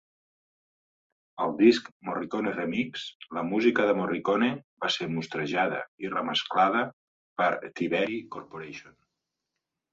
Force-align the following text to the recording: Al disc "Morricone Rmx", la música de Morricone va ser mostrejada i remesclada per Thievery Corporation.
Al 1.43 1.51
disc 1.59 1.91
"Morricone 2.07 2.53
Rmx", 2.61 3.03
la 3.39 3.43
música 3.51 3.85
de 3.91 3.95
Morricone 4.01 4.49
va 4.87 4.91
ser 4.97 5.09
mostrejada 5.19 5.85
i 6.07 6.13
remesclada 6.17 6.85
per 7.43 7.53
Thievery 7.69 8.21
Corporation. 8.39 9.01